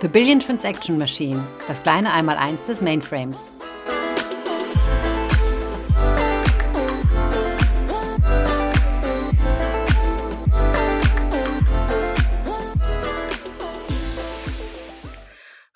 [0.00, 3.36] The Billion Transaction Machine, das kleine Einmaleins des Mainframes.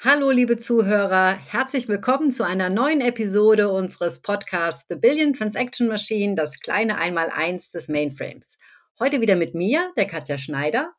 [0.04, 6.36] Hallo, liebe Zuhörer, herzlich willkommen zu einer neuen Episode unseres Podcasts The Billion Transaction Machine,
[6.36, 8.56] das kleine Einmaleins des Mainframes.
[9.00, 10.92] Heute wieder mit mir, der Katja Schneider.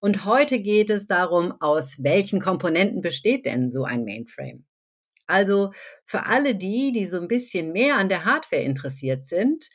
[0.00, 4.64] Und heute geht es darum, aus welchen Komponenten besteht denn so ein Mainframe?
[5.26, 5.72] Also
[6.06, 9.68] für alle die, die so ein bisschen mehr an der Hardware interessiert sind,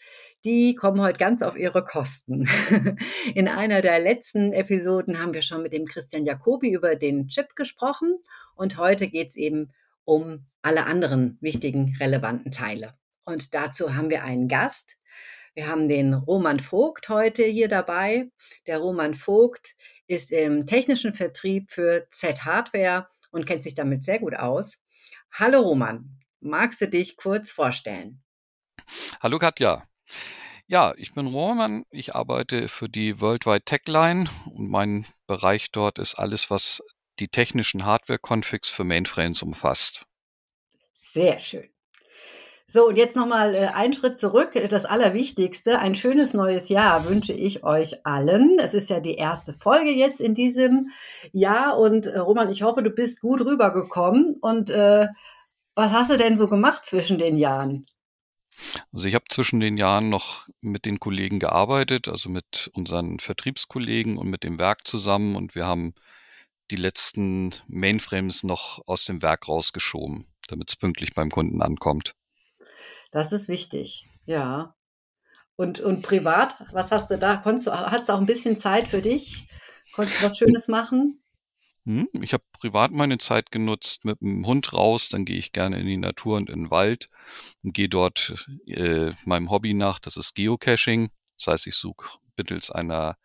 [0.46, 2.50] die kommen heute ganz auf ihre Kosten.
[3.36, 7.56] In einer der letzten Episoden haben wir schon mit dem Christian Jacobi über den Chip
[7.56, 8.18] gesprochen
[8.56, 9.72] und heute geht es eben
[10.06, 12.96] um alle anderen wichtigen, relevanten Teile.
[13.24, 14.98] Und dazu haben wir einen Gast.
[15.54, 18.32] Wir haben den Roman Vogt heute hier dabei.
[18.66, 19.76] Der Roman Vogt
[20.08, 24.78] ist im technischen Vertrieb für Z-Hardware und kennt sich damit sehr gut aus.
[25.32, 28.24] Hallo Roman, magst du dich kurz vorstellen?
[29.22, 29.88] Hallo Katja.
[30.68, 36.00] Ja, ich bin Roman, ich arbeite für die Worldwide Tech Line und mein Bereich dort
[36.00, 36.82] ist alles, was
[37.20, 40.06] die technischen Hardware-Configs für Mainframes umfasst.
[40.94, 41.73] Sehr schön.
[42.74, 44.54] So, und jetzt nochmal äh, einen Schritt zurück.
[44.72, 48.58] Das Allerwichtigste, ein schönes neues Jahr wünsche ich euch allen.
[48.58, 50.90] Es ist ja die erste Folge jetzt in diesem
[51.34, 51.78] Jahr.
[51.78, 54.38] Und äh, Roman, ich hoffe, du bist gut rübergekommen.
[54.42, 55.06] Und äh,
[55.76, 57.86] was hast du denn so gemacht zwischen den Jahren?
[58.92, 64.18] Also ich habe zwischen den Jahren noch mit den Kollegen gearbeitet, also mit unseren Vertriebskollegen
[64.18, 65.36] und mit dem Werk zusammen.
[65.36, 65.94] Und wir haben
[66.72, 72.16] die letzten Mainframes noch aus dem Werk rausgeschoben, damit es pünktlich beim Kunden ankommt.
[73.14, 74.76] Das ist wichtig, ja.
[75.56, 77.38] Und, und privat, was hast du da?
[77.38, 79.48] Konntest du, hast du auch ein bisschen Zeit für dich?
[79.94, 81.20] Konntest du was Schönes machen?
[81.86, 85.80] Hm, ich habe privat meine Zeit genutzt mit dem Hund raus, dann gehe ich gerne
[85.80, 87.12] in die Natur und in den Wald
[87.62, 91.12] und gehe dort äh, meinem Hobby nach, das ist Geocaching.
[91.38, 93.18] Das heißt, ich suche mittels einer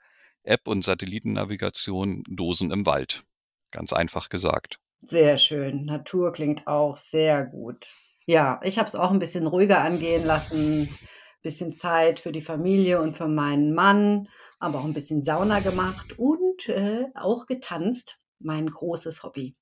[0.42, 3.24] App und Satellitennavigation Dosen im Wald.
[3.70, 4.80] Ganz einfach gesagt.
[5.00, 5.86] Sehr schön.
[5.86, 7.86] Natur klingt auch sehr gut.
[8.28, 10.94] Ja, ich habe es auch ein bisschen ruhiger angehen lassen,
[11.40, 14.28] bisschen Zeit für die Familie und für meinen Mann,
[14.58, 19.56] aber auch ein bisschen Sauna gemacht und, äh, auch getanzt, mein großes Hobby.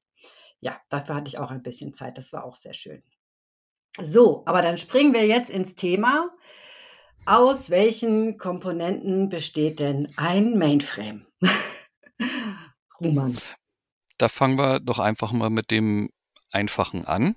[0.58, 3.04] Ja, dafür hatte ich auch ein bisschen Zeit, das war auch sehr schön.
[4.02, 6.28] So, aber dann springen wir jetzt ins Thema.
[7.24, 11.24] Aus welchen Komponenten besteht denn ein Mainframe?
[13.00, 13.38] Roman.
[14.18, 16.10] Da fangen wir doch einfach mal mit dem
[16.50, 17.36] Einfachen an.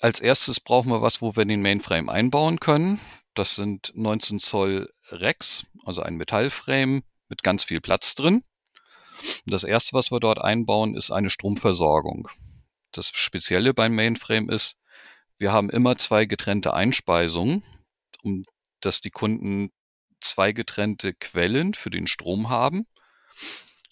[0.00, 3.00] Als erstes brauchen wir was, wo wir den Mainframe einbauen können.
[3.34, 8.44] Das sind 19 Zoll Rex, also ein Metallframe mit ganz viel Platz drin.
[9.46, 12.28] Das erste, was wir dort einbauen, ist eine Stromversorgung.
[12.92, 14.76] Das Spezielle beim Mainframe ist,
[15.38, 17.62] wir haben immer zwei getrennte Einspeisungen,
[18.22, 18.44] um
[18.80, 19.70] dass die Kunden
[20.20, 22.86] zwei getrennte Quellen für den Strom haben.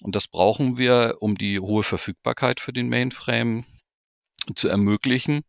[0.03, 3.65] Und das brauchen wir, um die hohe Verfügbarkeit für den Mainframe
[4.55, 5.45] zu ermöglichen.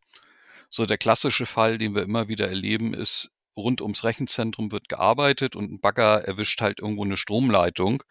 [0.76, 5.56] So der klassische Fall, den wir immer wieder erleben, ist, rund ums Rechenzentrum wird gearbeitet
[5.56, 8.04] und ein Bagger erwischt halt irgendwo eine Stromleitung.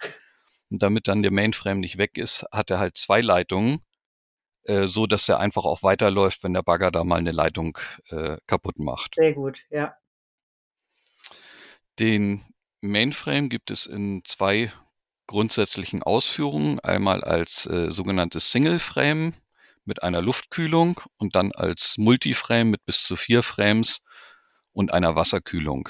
[0.71, 3.85] Und damit dann der Mainframe nicht weg ist, hat er halt zwei Leitungen,
[4.63, 7.77] äh, so dass er einfach auch weiterläuft, wenn der Bagger da mal eine Leitung
[8.09, 9.17] äh, kaputt macht.
[9.17, 9.95] Sehr gut, ja.
[11.99, 12.47] Den
[12.81, 14.73] Mainframe gibt es in zwei
[15.27, 16.81] grundsätzlichen Ausführungen.
[16.81, 19.35] Einmal als äh, sogenanntes Single Frame
[19.85, 24.01] mit einer Luftkühlung und dann als Multiframe mit bis zu vier Frames
[24.73, 25.89] und einer Wasserkühlung.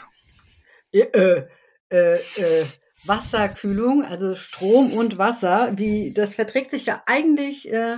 [0.92, 1.46] Äh,
[1.90, 2.66] äh, äh,
[3.04, 7.96] Wasserkühlung, also Strom und Wasser, wie das verträgt sich ja eigentlich äh,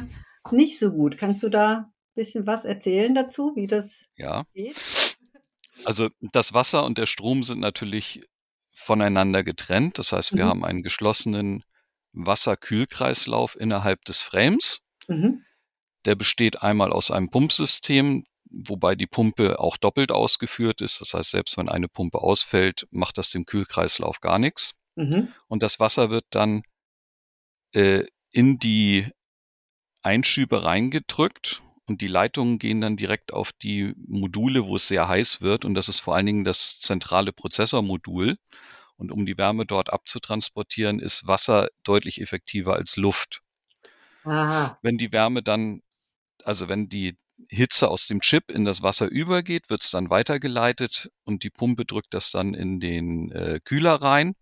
[0.50, 1.16] nicht so gut.
[1.16, 4.44] Kannst du da ein bisschen was erzählen dazu, wie das ja.
[4.54, 4.76] geht?
[5.84, 8.22] Also das Wasser und der Strom sind natürlich
[8.74, 9.98] voneinander getrennt.
[9.98, 10.48] Das heißt, wir mhm.
[10.48, 11.62] haben einen geschlossenen
[12.12, 14.80] Wasserkühlkreislauf innerhalb des Frames.
[15.08, 15.44] Mhm.
[16.06, 21.00] Der besteht einmal aus einem Pumpsystem, wobei die Pumpe auch doppelt ausgeführt ist.
[21.00, 24.78] Das heißt, selbst wenn eine Pumpe ausfällt, macht das dem Kühlkreislauf gar nichts.
[24.94, 25.32] Mhm.
[25.48, 26.62] Und das Wasser wird dann
[27.72, 29.10] äh, in die
[30.02, 35.40] Einschübe reingedrückt und die Leitungen gehen dann direkt auf die Module, wo es sehr heiß
[35.40, 35.64] wird.
[35.64, 38.36] Und das ist vor allen Dingen das zentrale Prozessormodul.
[38.96, 43.42] Und um die Wärme dort abzutransportieren, ist Wasser deutlich effektiver als Luft.
[44.24, 44.78] Aha.
[44.82, 45.82] Wenn die Wärme dann
[46.44, 47.16] also wenn die
[47.48, 51.84] Hitze aus dem Chip in das Wasser übergeht, wird es dann weitergeleitet und die Pumpe
[51.84, 54.34] drückt das dann in den äh, Kühler rein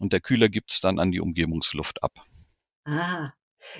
[0.00, 2.12] und der Kühler gibt es dann an die Umgebungsluft ab.
[2.84, 3.32] Ah,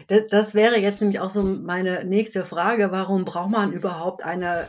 [0.08, 2.92] Das, das, wäre jetzt nämlich auch so meine nächste Frage.
[2.92, 4.66] Warum braucht man überhaupt eine äh,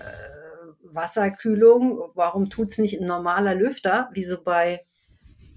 [0.84, 2.00] Wasserkühlung?
[2.16, 4.86] Warum tut es nicht ein normaler Lüfter, wie so bei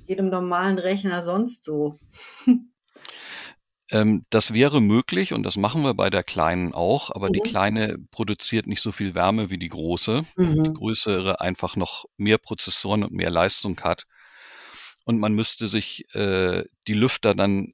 [0.07, 1.99] jedem normalen Rechner sonst so?
[3.91, 7.45] Ähm, das wäre möglich und das machen wir bei der kleinen auch, aber die Mhm.
[7.45, 10.25] kleine produziert nicht so viel Wärme wie die große.
[10.65, 10.75] Die Mhm.
[10.75, 14.07] größere einfach noch mehr Prozessoren und mehr Leistung hat.
[15.05, 17.73] Und man müsste sich äh, die Lüfter dann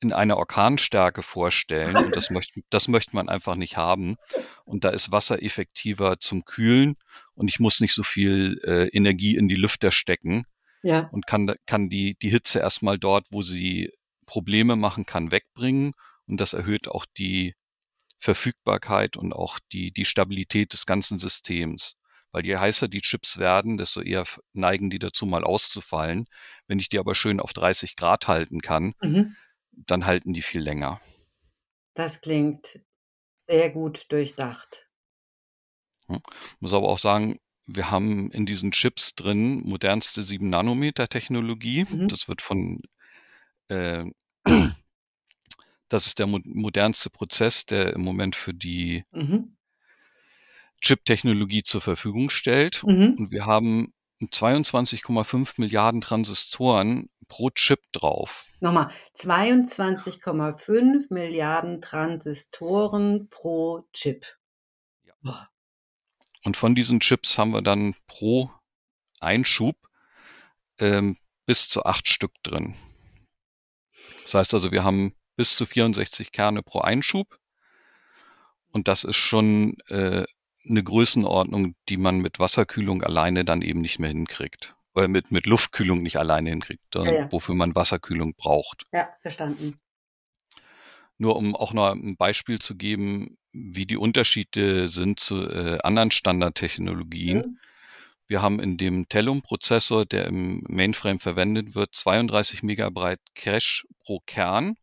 [0.00, 4.16] in einer Orkanstärke vorstellen und das möchte, das möchte man einfach nicht haben.
[4.64, 6.96] Und da ist Wasser effektiver zum Kühlen
[7.34, 10.44] und ich muss nicht so viel äh, Energie in die Lüfter stecken
[10.82, 11.08] Ja.
[11.12, 13.90] und kann, kann die, die Hitze erstmal dort, wo sie
[14.26, 15.92] Probleme machen kann, wegbringen.
[16.26, 17.54] Und das erhöht auch die
[18.18, 21.96] Verfügbarkeit und auch die, die Stabilität des ganzen Systems.
[22.30, 26.26] Weil je heißer die Chips werden, desto eher neigen die dazu, mal auszufallen.
[26.66, 29.36] Wenn ich die aber schön auf 30 Grad halten kann, Mhm.
[29.72, 31.00] dann halten die viel länger.
[31.94, 32.80] Das klingt
[33.46, 34.88] sehr gut durchdacht.
[36.08, 36.20] Hm.
[36.60, 41.84] Muss aber auch sagen, wir haben in diesen Chips drin modernste 7 Nanometer Technologie.
[41.88, 42.08] Mhm.
[42.08, 42.80] Das wird von
[43.72, 44.04] äh,
[45.88, 49.56] das ist der mo modernste Prozess, der im Moment für die Mhm.
[50.80, 52.82] Chip-Technologie zur Verfügung stellt.
[52.84, 53.14] Mhm.
[53.18, 58.46] Und wir haben 22,5 Milliarden Transistoren pro Chip drauf.
[58.60, 64.26] Nochmal, 22,5 Milliarden Transistoren pro Chip.
[65.22, 65.48] Ja.
[66.44, 68.50] Und von diesen Chips haben wir dann pro
[69.20, 69.76] Einschub
[70.78, 71.16] ähm,
[71.46, 72.74] bis zu acht Stück drin.
[74.22, 77.38] Das heißt also, wir haben bis zu 64 Kerne pro Einschub.
[78.70, 80.24] Und das ist schon äh,
[80.68, 84.74] eine Größenordnung, die man mit Wasserkühlung alleine dann eben nicht mehr hinkriegt.
[84.94, 87.32] Oder mit, mit Luftkühlung nicht alleine hinkriegt, sondern Ja, ja.
[87.32, 88.84] wofür man Wasserkühlung braucht.
[88.92, 89.78] Ja, verstanden.
[91.18, 96.10] Nur um auch noch ein Beispiel zu geben, wie die Unterschiede sind zu äh, anderen
[96.10, 97.38] Standardtechnologien.
[97.38, 97.58] Mhm.
[98.26, 104.76] Wir haben in dem Telum-Prozessor, der im Mainframe verwendet wird, 32 Megabyte Cache pro Kern.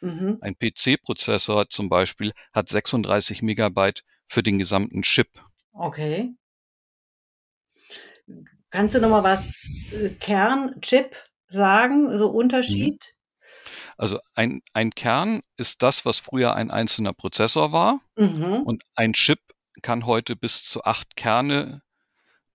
[0.00, 0.38] Mhm.
[0.40, 5.28] Ein PC-Prozessor zum Beispiel hat 36 Megabyte für den gesamten Chip.
[5.72, 6.34] Okay.
[8.70, 11.16] Kannst du nochmal was äh, Kern-Chip
[11.48, 12.16] sagen?
[12.18, 13.14] So Unterschied?
[13.96, 18.00] Also ein, ein Kern ist das, was früher ein einzelner Prozessor war.
[18.16, 18.62] Mhm.
[18.62, 19.40] Und ein Chip
[19.82, 21.82] kann heute bis zu acht Kerne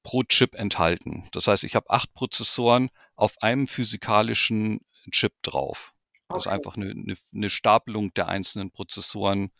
[0.04, 1.28] pro Chip enthalten.
[1.32, 4.82] Das heißt, ich habe acht Prozessoren auf einem physikalischen
[5.12, 5.94] Chip drauf.
[6.34, 6.56] Das ist Okay.
[6.56, 9.52] einfach eine, eine, eine Stapelung der einzelnen Prozessoren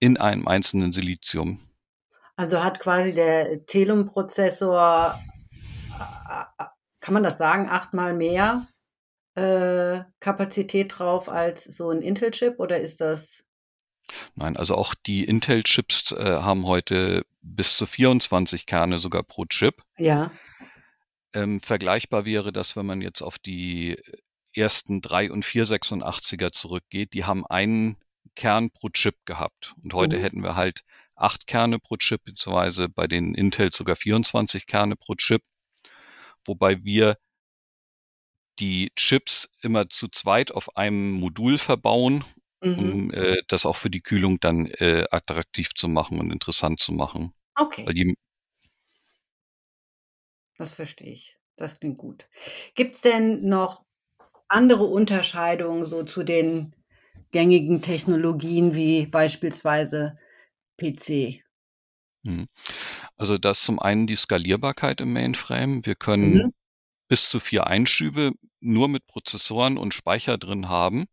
[0.00, 1.60] in einem einzelnen Silizium.
[2.36, 5.18] Also hat quasi der Telum-Prozessor,
[5.98, 6.66] äh, äh,
[7.00, 8.66] kann man das sagen, achtmal mehr
[9.34, 13.44] äh, Kapazität drauf als so ein Intel-Chip oder ist das?
[14.34, 19.82] Nein, also auch die Intel-Chips äh, haben heute bis zu 24 Kerne sogar pro Chip.
[19.98, 20.30] Ja.
[21.32, 23.96] Ähm, vergleichbar wäre das, wenn man jetzt auf die
[24.52, 27.12] ersten 3 und 486er zurückgeht.
[27.14, 27.96] Die haben einen
[28.36, 29.74] Kern pro Chip gehabt.
[29.82, 30.20] Und heute Mhm.
[30.20, 30.82] hätten wir halt
[31.16, 35.42] acht Kerne pro Chip, beziehungsweise bei den Intel sogar 24 Kerne pro Chip.
[36.44, 37.16] Wobei wir
[38.58, 42.24] die Chips immer zu zweit auf einem Modul verbauen,
[42.64, 42.72] Mhm.
[42.74, 46.92] um äh, das auch für die Kühlung dann äh, attraktiv zu machen und interessant zu
[46.92, 47.32] machen.
[47.60, 47.94] Okay.
[47.94, 48.14] Die,
[50.58, 51.38] Das verstehe ich.
[51.56, 52.28] Das klingt gut.
[52.74, 53.84] Gibt es denn noch
[54.48, 56.74] andere Unterscheidungen so zu den
[57.32, 60.18] gängigen Technologien wie beispielsweise
[60.78, 61.44] PC?
[62.26, 62.46] hm.
[63.16, 65.84] also das ist zum einen die Skalierbarkeit im Mainframe.
[65.86, 66.50] Wir können Mhm.
[67.08, 71.06] bis zu vier Einschübe nur mit Prozessoren und Speicher drin haben.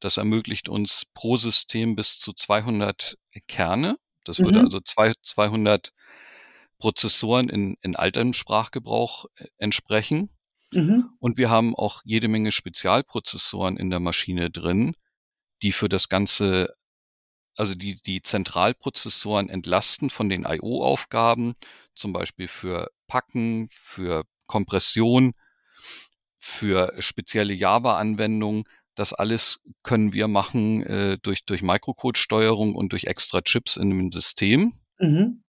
[0.00, 3.16] Das ermöglicht uns pro System bis zu 200
[3.48, 3.96] Kerne.
[4.24, 4.64] Das würde Mhm.
[4.64, 5.92] also zwei, 200
[6.78, 10.30] Prozessoren in, in altem Sprachgebrauch äh, entsprechen.
[10.72, 11.10] Mhm.
[11.18, 14.94] Und wir haben auch jede Menge Spezialprozessoren in der Maschine drin,
[15.62, 16.74] die für das Ganze,
[17.54, 21.54] also die, die Zentralprozessoren entlasten von den I.O.-Aufgaben,
[21.94, 25.32] zum Beispiel für Packen, für Kompression,
[26.38, 28.64] für spezielle Java-Anwendungen.
[28.96, 34.10] Das alles können wir machen äh, durch, durch Microcode-Steuerung und durch extra Chips in dem
[34.10, 34.72] System.
[34.98, 35.44] Mhm.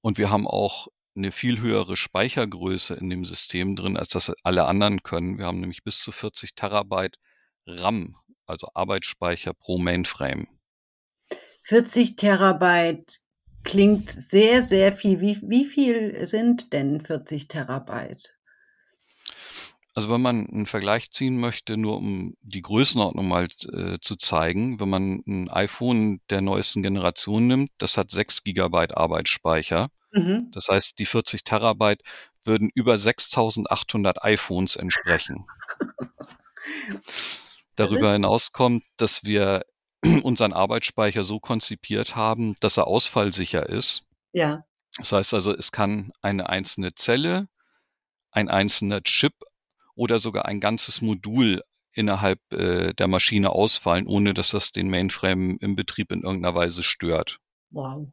[0.00, 4.66] Und wir haben auch eine viel höhere Speichergröße in dem System drin, als das alle
[4.66, 5.38] anderen können.
[5.38, 7.16] Wir haben nämlich bis zu 40 Terabyte
[7.66, 10.46] RAM, also Arbeitsspeicher pro Mainframe.
[11.62, 13.20] 40 Terabyte
[13.64, 15.20] klingt sehr, sehr viel.
[15.20, 18.35] Wie, wie viel sind denn 40 Terabyte?
[19.96, 24.78] Also wenn man einen Vergleich ziehen möchte, nur um die Größenordnung mal äh, zu zeigen,
[24.78, 29.88] wenn man ein iPhone der neuesten Generation nimmt, das hat 6 Gigabyte Arbeitsspeicher.
[30.12, 30.50] Mhm.
[30.52, 32.02] Das heißt, die 40 Terabyte
[32.44, 35.46] würden über 6800 iPhones entsprechen.
[37.74, 39.64] Darüber hinaus kommt, dass wir
[40.22, 44.04] unseren Arbeitsspeicher so konzipiert haben, dass er ausfallsicher ist.
[44.34, 44.62] Ja.
[44.98, 47.48] Das heißt also, es kann eine einzelne Zelle,
[48.30, 49.32] ein einzelner Chip
[49.96, 51.62] oder sogar ein ganzes Modul
[51.92, 56.82] innerhalb äh, der Maschine ausfallen, ohne dass das den Mainframe im Betrieb in irgendeiner Weise
[56.82, 57.40] stört.
[57.70, 58.08] Wow.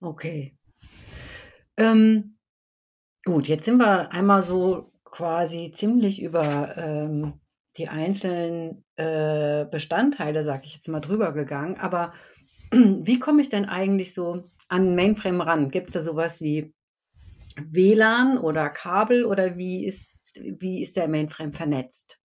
[0.00, 0.56] Okay.
[1.76, 2.36] Ähm,
[3.24, 7.40] gut, jetzt sind wir einmal so quasi ziemlich über ähm,
[7.76, 11.76] die einzelnen äh, Bestandteile, sag ich jetzt mal, drüber gegangen.
[11.78, 12.12] Aber
[12.70, 15.70] wie komme ich denn eigentlich so an Mainframe ran?
[15.70, 16.74] Gibt es da sowas wie
[17.56, 22.18] WLAN oder Kabel oder wie ist, wie ist der Mainframe vernetzt?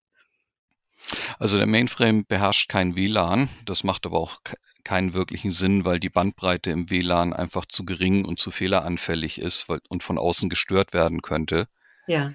[1.39, 3.49] Also der Mainframe beherrscht kein WLAN.
[3.67, 4.39] Das macht aber auch
[4.85, 9.67] keinen wirklichen Sinn, weil die Bandbreite im WLAN einfach zu gering und zu fehleranfällig ist
[9.89, 11.69] und von außen gestört werden könnte.
[12.07, 12.35] Ja.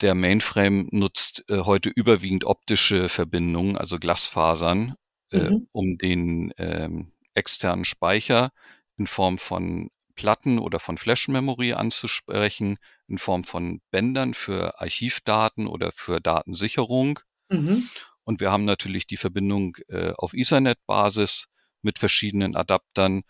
[0.00, 4.94] Der Mainframe nutzt äh, heute überwiegend optische Verbindungen, also Glasfasern,
[5.30, 5.68] äh, mhm.
[5.72, 8.50] um den ähm, externen Speicher
[8.96, 12.78] in Form von Platten oder von Flash-Memory anzusprechen,
[13.08, 17.20] in Form von Bändern für Archivdaten oder für Datensicherung.
[17.48, 17.88] Mhm.
[18.24, 21.46] Und wir haben natürlich die Verbindung äh, auf Ethernet-Basis
[21.82, 23.22] mit verschiedenen Adaptern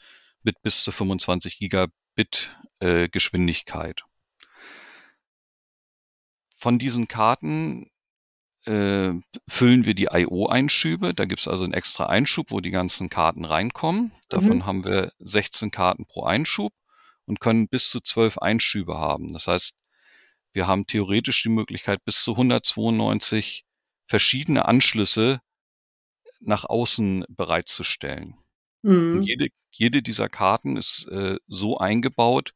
[0.42, 4.04] mit bis zu 25 Gigabit äh, Geschwindigkeit.
[6.56, 7.90] Von diesen Karten
[8.66, 9.12] äh,
[9.48, 11.12] füllen wir die I.O.-Einschübe.
[11.12, 14.12] Da gibt es also einen extra Einschub, wo die ganzen Karten reinkommen.
[14.28, 14.66] Davon mhm.
[14.66, 16.72] haben wir 16 Karten pro Einschub
[17.26, 19.32] und können bis zu 12 Einschübe haben.
[19.32, 19.76] Das heißt,
[20.52, 23.64] wir haben theoretisch die Möglichkeit, bis zu 192
[24.06, 25.40] verschiedene Anschlüsse
[26.40, 28.36] nach außen bereitzustellen.
[28.82, 29.22] Mhm.
[29.22, 32.52] Jede, jede dieser Karten ist äh, so eingebaut,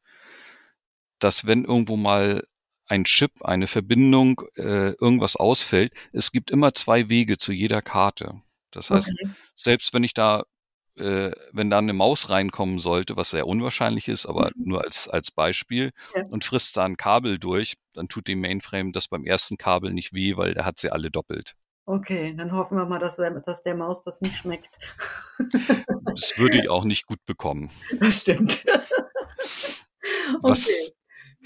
[1.17, 2.47] dass wenn irgendwo mal
[2.89, 8.41] ein Chip, eine Verbindung, äh, irgendwas ausfällt, es gibt immer zwei Wege zu jeder Karte.
[8.71, 9.31] Das heißt, okay.
[9.55, 10.43] selbst wenn ich da,
[10.95, 14.69] äh, wenn da eine Maus reinkommen sollte, was sehr unwahrscheinlich ist, aber mhm.
[14.69, 16.25] nur als, als Beispiel, ja.
[16.25, 20.13] und frisst da ein Kabel durch, dann tut dem Mainframe das beim ersten Kabel nicht
[20.13, 21.55] weh, weil der hat sie alle doppelt.
[21.85, 24.77] Okay, dann hoffen wir mal, dass, dass der Maus das nicht schmeckt.
[26.05, 27.71] Das würde ich auch nicht gut bekommen.
[27.99, 28.63] Das stimmt.
[30.29, 30.39] Okay.
[30.41, 30.91] Was,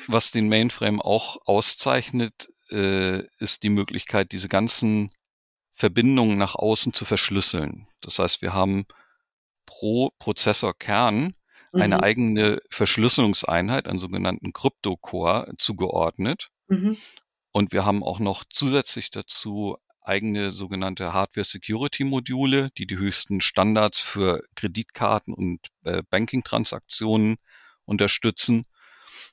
[0.08, 5.12] was den Mainframe auch auszeichnet, äh, ist die Möglichkeit, diese ganzen
[5.74, 7.88] Verbindungen nach außen zu verschlüsseln.
[8.02, 8.86] Das heißt, wir haben
[9.66, 11.36] pro Prozessorkern
[11.72, 12.04] eine mhm.
[12.04, 16.50] eigene Verschlüsselungseinheit, einen sogenannten Kryptocore, zugeordnet.
[16.68, 16.98] Mhm.
[17.52, 24.44] Und wir haben auch noch zusätzlich dazu eigene sogenannte Hardware-Security-Module, die die höchsten Standards für
[24.56, 27.38] Kreditkarten und äh, Banking-Transaktionen
[27.86, 28.66] unterstützen.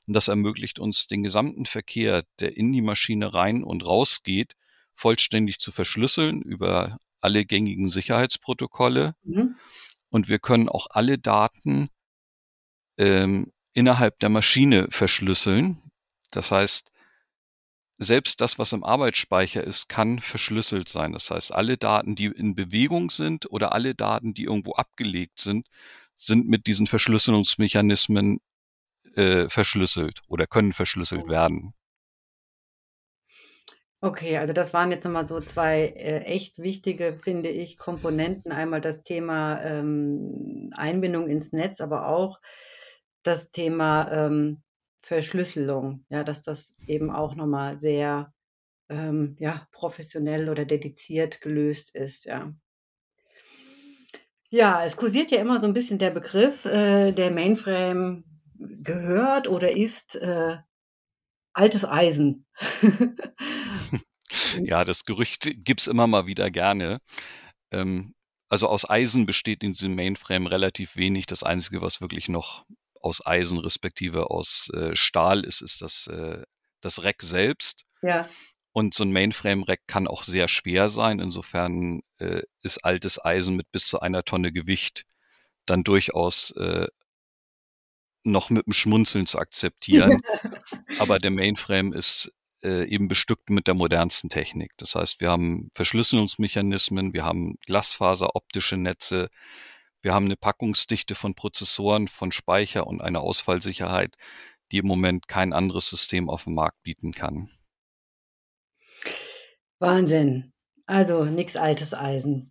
[0.07, 4.55] Und das ermöglicht uns, den gesamten Verkehr, der in die Maschine rein und raus geht,
[4.93, 9.15] vollständig zu verschlüsseln über alle gängigen Sicherheitsprotokolle.
[9.23, 9.55] Mhm.
[10.09, 11.89] Und wir können auch alle Daten
[12.97, 15.91] ähm, innerhalb der Maschine verschlüsseln.
[16.31, 16.91] Das heißt,
[17.97, 21.13] selbst das, was im Arbeitsspeicher ist, kann verschlüsselt sein.
[21.13, 25.67] Das heißt, alle Daten, die in Bewegung sind oder alle Daten, die irgendwo abgelegt sind,
[26.15, 28.39] sind mit diesen Verschlüsselungsmechanismen
[29.15, 31.73] äh, verschlüsselt oder können verschlüsselt werden.
[34.03, 38.51] Okay, also das waren jetzt nochmal so zwei äh, echt wichtige, finde ich, Komponenten.
[38.51, 42.39] Einmal das Thema ähm, Einbindung ins Netz, aber auch
[43.21, 44.63] das Thema ähm,
[45.03, 48.33] Verschlüsselung, ja, dass das eben auch nochmal sehr
[48.89, 52.51] ähm, ja, professionell oder dediziert gelöst ist, ja.
[54.49, 58.23] Ja, es kursiert ja immer so ein bisschen der Begriff, äh, der Mainframe
[58.83, 60.57] gehört oder ist äh,
[61.53, 62.45] altes Eisen.
[64.61, 66.99] ja, das Gerücht gibt es immer mal wieder gerne.
[67.71, 68.13] Ähm,
[68.49, 71.25] also aus Eisen besteht in diesem Mainframe relativ wenig.
[71.25, 72.65] Das Einzige, was wirklich noch
[73.01, 76.43] aus Eisen respektive aus äh, Stahl ist, ist das, äh,
[76.81, 77.85] das Rack selbst.
[78.01, 78.27] Ja.
[78.73, 81.19] Und so ein Mainframe-Rack kann auch sehr schwer sein.
[81.19, 85.03] Insofern äh, ist altes Eisen mit bis zu einer Tonne Gewicht
[85.65, 86.87] dann durchaus äh,
[88.23, 90.21] noch mit dem Schmunzeln zu akzeptieren.
[90.99, 92.31] Aber der Mainframe ist
[92.63, 94.71] äh, eben bestückt mit der modernsten Technik.
[94.77, 99.29] Das heißt, wir haben Verschlüsselungsmechanismen, wir haben Glasfaseroptische Netze,
[100.01, 104.15] wir haben eine Packungsdichte von Prozessoren, von Speicher und eine Ausfallsicherheit,
[104.71, 107.49] die im Moment kein anderes System auf dem Markt bieten kann.
[109.79, 110.53] Wahnsinn.
[110.85, 112.50] Also nichts altes Eisen.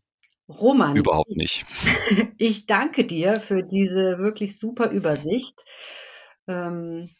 [0.51, 0.97] Roman.
[0.97, 1.65] Überhaupt nicht.
[2.39, 5.63] Ich danke dir für diese wirklich super Übersicht.
[6.49, 7.11] Ähm,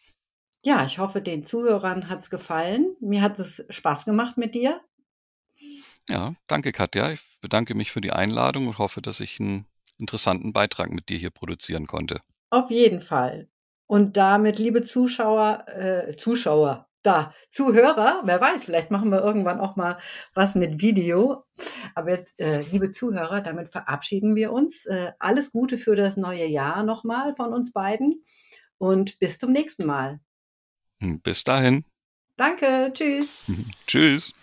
[0.63, 2.95] ja, ich hoffe, den Zuhörern hat es gefallen.
[2.99, 4.81] Mir hat es Spaß gemacht mit dir.
[6.09, 7.11] Ja, danke Katja.
[7.11, 9.65] Ich bedanke mich für die Einladung und hoffe, dass ich einen
[9.97, 12.21] interessanten Beitrag mit dir hier produzieren konnte.
[12.49, 13.47] Auf jeden Fall.
[13.87, 19.75] Und damit, liebe Zuschauer, äh, Zuschauer, da, Zuhörer, wer weiß, vielleicht machen wir irgendwann auch
[19.75, 19.97] mal
[20.33, 21.45] was mit Video.
[21.95, 24.85] Aber jetzt, äh, liebe Zuhörer, damit verabschieden wir uns.
[24.85, 28.23] Äh, alles Gute für das neue Jahr nochmal von uns beiden
[28.77, 30.19] und bis zum nächsten Mal.
[30.99, 31.85] Hm, bis dahin.
[32.37, 33.51] Danke, tschüss.
[33.87, 34.33] Tschüss.